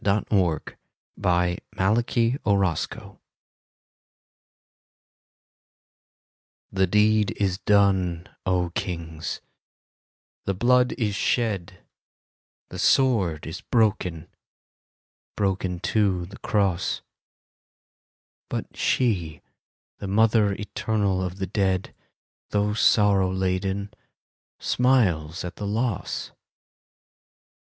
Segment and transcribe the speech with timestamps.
[0.03, 3.19] 15 THE END AND THE BEGINNING
[6.71, 9.41] The deed is done, O Kings:
[10.45, 11.83] the blood is shed:
[12.69, 14.25] The sword is broken:—broken,
[15.81, 17.03] too, the Cross.
[18.49, 19.43] But she,
[19.99, 21.93] the mother eternal of the dead,
[22.49, 23.93] Though sorrow laden,
[24.57, 26.31] smiles at the loss.